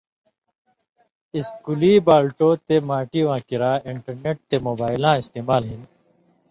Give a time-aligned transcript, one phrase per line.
[1.35, 5.81] اِسکُلی بالٹو تے ماٹی واں کریا انٹرنیٹ تے موبائلاں استعمال ہِن